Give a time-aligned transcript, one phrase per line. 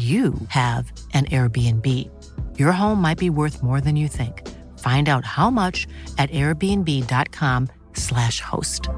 [0.00, 2.08] you have an Airbnb.
[2.58, 4.48] Your home might be worth more than you think.
[4.78, 8.88] Find out how much at airbnb.com/slash host.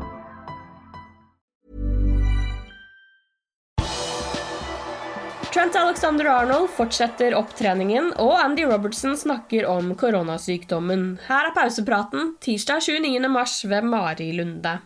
[5.53, 11.19] Trent Alexander Arnold fortsetter opptreningen, og Andy Robertson snakker om koronasykdommen.
[11.27, 13.29] Her er pausepraten tirsdag 29.
[13.29, 14.79] mars ved Mari Lunde.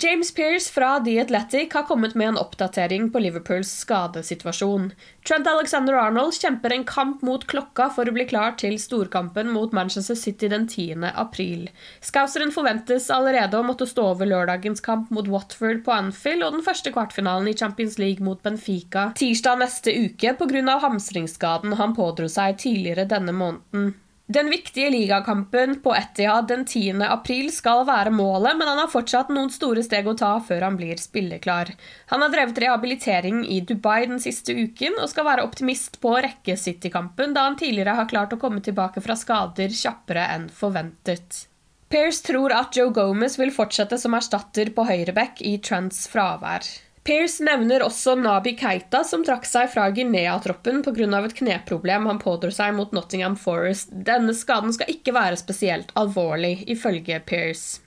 [0.00, 4.92] James Pearce fra The Athletic har kommet med en oppdatering på Liverpools skadesituasjon.
[5.28, 10.14] Trent Alexander-Arnold kjemper en kamp mot klokka for å bli klar til storkampen mot Manchester
[10.14, 11.02] City den 10.
[11.18, 11.66] april.
[11.98, 16.66] Scouseren forventes allerede å måtte stå over lørdagens kamp mot Watford på Anfield og den
[16.68, 20.78] første kvartfinalen i Champions League mot Benfica tirsdag neste uke pga.
[20.78, 23.96] hamstringsskaden han pådro seg tidligere denne måneden.
[24.30, 27.00] Den viktige ligakampen på Etihad den 10.
[27.00, 30.74] april skal være målet, men han har fortsatt noen store steg å ta før han
[30.76, 31.70] blir spilleklar.
[32.12, 36.20] Han har drevet rehabilitering i Dubai den siste uken og skal være optimist på å
[36.26, 41.46] rekke City-kampen, da han tidligere har klart å komme tilbake fra skader kjappere enn forventet.
[41.88, 46.68] Pearce tror at Joe Gomez vil fortsette som erstatter på høyreback i Trents fravær.
[47.08, 51.06] Pearce nevner også Nabi Keita, som trakk seg fra Guinea-troppen pga.
[51.24, 53.88] et kneproblem han pådro seg mot Nottingham Forest.
[53.88, 57.80] Denne skaden skal ikke være spesielt alvorlig, ifølge Pearce.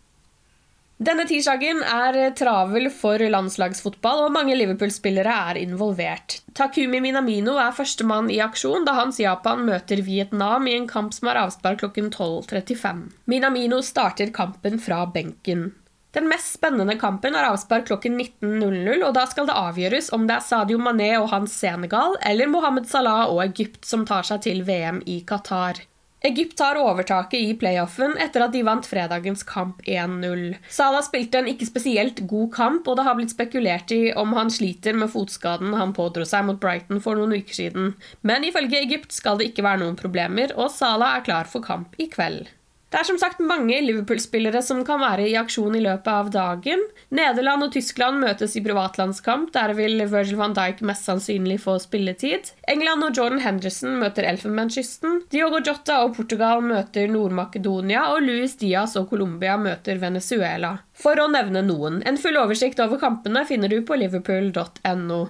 [0.98, 6.40] Denne tirsdagen er travel for landslagsfotball, og mange Liverpool-spillere er involvert.
[6.58, 11.30] Takumi Minamino er førstemann i aksjon da hans Japan møter Vietnam i en kamp som
[11.30, 13.06] har avspark klokken 12.35.
[13.30, 15.70] Minamino starter kampen fra benken.
[16.12, 20.36] Den mest spennende kampen har avspark klokken 19.00, og da skal det avgjøres om det
[20.40, 24.66] er Sadio Mané og hans Senegal eller Mohammed Salah og Egypt som tar seg til
[24.68, 25.80] VM i Qatar.
[26.24, 30.44] Egypt tar overtaket i playoffen etter at de vant fredagens kamp 1-0.
[30.70, 34.54] Salah spilte en ikke spesielt god kamp, og det har blitt spekulert i om han
[34.54, 37.94] sliter med fotskaden han pådro seg mot Brighton for noen uker siden.
[38.22, 41.98] Men ifølge Egypt skal det ikke være noen problemer, og Salah er klar for kamp
[41.98, 42.52] i kveld.
[42.92, 46.82] Det er som sagt mange Liverpool-spillere som kan være i aksjon i løpet av dagen.
[47.16, 49.54] Nederland og Tyskland møtes i privatlandskamp.
[49.56, 52.52] Der vil Virgil van Dijk mest sannsynlig få spilletid.
[52.68, 55.22] England og Jordan Henderson møter Elfenbenskysten.
[55.32, 58.10] Diogo Jota og Portugal møter Nord-Makedonia.
[58.12, 60.82] Og Luis Diaz og Colombia møter Venezuela.
[60.92, 62.04] For å nevne noen.
[62.04, 65.28] En full oversikt over kampene finner du på liverpool.no.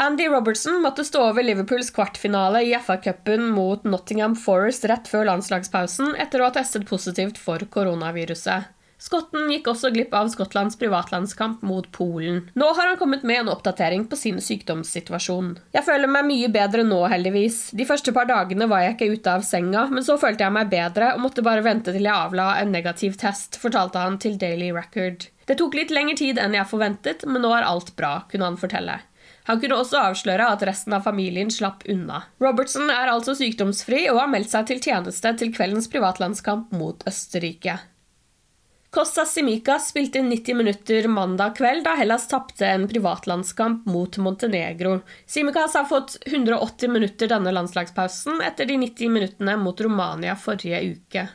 [0.00, 6.12] Andy Robertson måtte stå over Liverpools kvartfinale i FA-cupen mot Nottingham Forest rett før landslagspausen
[6.22, 8.68] etter å ha testet positivt for koronaviruset.
[9.02, 12.44] Skotten gikk også glipp av Skottlands privatlandskamp mot Polen.
[12.54, 15.50] Nå har han kommet med en oppdatering på sin sykdomssituasjon.
[15.74, 17.58] Jeg føler meg mye bedre nå, heldigvis.
[17.74, 20.70] De første par dagene var jeg ikke ute av senga, men så følte jeg meg
[20.70, 24.70] bedre og måtte bare vente til jeg avla en negativ test, fortalte han til Daily
[24.78, 25.26] Record.
[25.48, 28.62] Det tok litt lengre tid enn jeg forventet, men nå er alt bra, kunne han
[28.62, 29.00] fortelle.
[29.48, 32.24] Han kunne også avsløre at resten av familien slapp unna.
[32.42, 37.78] Robertson er altså sykdomsfri og har meldt seg til tjeneste til kveldens privatlandskamp mot Østerrike.
[38.90, 45.00] Costa Simicas spilte 90 minutter mandag kveld da Hellas tapte en privatlandskamp mot Montenegro.
[45.26, 51.26] Simicas har fått 180 minutter denne landslagspausen etter de 90 minuttene mot Romania forrige uke.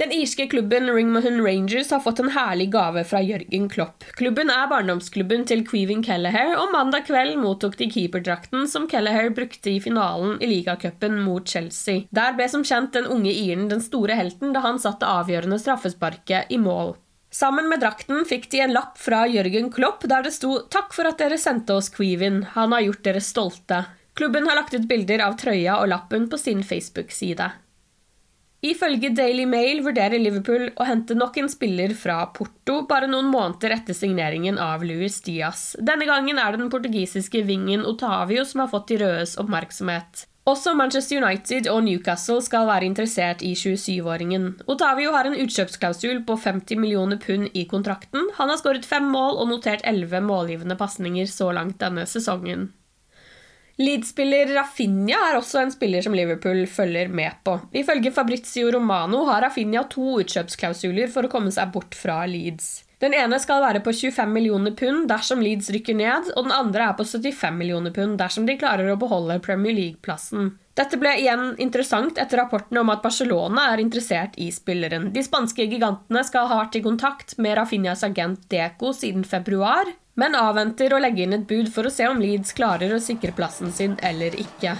[0.00, 4.06] Den irske klubben Ringmahon Rangers har fått en herlig gave fra Jørgen Klopp.
[4.16, 9.74] Klubben er barndomsklubben til Queven Kelleher, og mandag kveld mottok de keeperdrakten som Kelleher brukte
[9.74, 12.06] i finalen i ligacupen mot Chelsea.
[12.08, 16.48] Der ble som kjent den unge iren den store helten da han satte avgjørende straffesparket
[16.48, 16.94] i mål.
[17.32, 21.08] Sammen med drakten fikk de en lapp fra Jørgen Klopp der det sto 'Takk for
[21.08, 22.46] at dere sendte oss Queven.
[22.56, 23.84] Han har gjort dere stolte'.
[24.16, 27.52] Klubben har lagt ut bilder av trøya og lappen på sin Facebook-side.
[28.62, 33.74] Ifølge Daily Mail vurderer Liverpool å hente nok en spiller fra Porto bare noen måneder
[33.74, 35.72] etter signeringen av Luis Diaz.
[35.82, 40.28] Denne gangen er det den portugisiske vingen Otavio som har fått de rødes oppmerksomhet.
[40.46, 44.48] Også Manchester United og Newcastle skal være interessert i 27-åringen.
[44.70, 48.30] Otavio har en utkjøpsklausul på 50 millioner pund i kontrakten.
[48.38, 52.70] Han har skåret fem mål og notert elleve målgivende pasninger så langt denne sesongen.
[53.82, 57.56] Leeds-spiller Rafinha er også en spiller som Liverpool følger med på.
[57.74, 62.84] Ifølge Fabrizio Romano har Rafinha to utkjøpsklausuler for å komme seg bort fra Leeds.
[63.02, 66.84] Den ene skal være på 25 millioner pund dersom Leeds rykker ned, og den andre
[66.86, 70.52] er på 75 millioner pund dersom de klarer å beholde Premier League-plassen.
[70.78, 75.10] Dette ble igjen interessant etter rapportene om at Barcelona er interessert i spilleren.
[75.12, 80.38] De spanske gigantene skal ha vært i kontakt med Rafinhas agent Deco siden februar, men
[80.38, 83.74] avventer å legge inn et bud for å se om Leeds klarer å sikre plassen
[83.74, 84.78] sin eller ikke.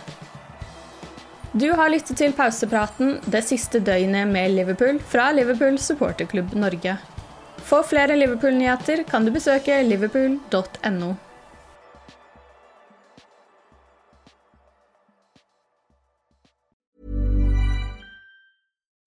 [1.53, 6.97] Du har lyttet til pausepraten det siste døgnet med Liverpool fra Liverpool supporterklubb Norge.
[7.63, 11.13] For flere Liverpool-nyheter kan du besøke liverpool.no.